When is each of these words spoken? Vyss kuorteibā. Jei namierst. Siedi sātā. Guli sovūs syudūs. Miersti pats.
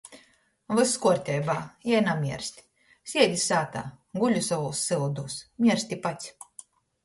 Vyss 0.77 0.93
kuorteibā. 1.03 1.55
Jei 1.91 1.99
namierst. 2.07 2.57
Siedi 3.13 3.39
sātā. 3.43 3.87
Guli 4.25 4.45
sovūs 4.51 4.85
syudūs. 4.91 5.41
Miersti 5.69 6.03
pats. 6.09 6.37